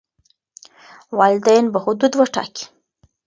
[1.17, 2.65] والدین به حدود وټاکي.